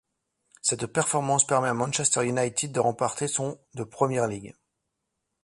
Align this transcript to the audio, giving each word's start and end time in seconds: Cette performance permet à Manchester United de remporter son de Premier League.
Cette 0.63 0.87
performance 0.87 1.45
permet 1.45 1.67
à 1.69 1.75
Manchester 1.75 2.25
United 2.25 2.71
de 2.71 2.79
remporter 2.79 3.27
son 3.27 3.59
de 3.75 3.83
Premier 3.83 4.25
League. 4.27 4.55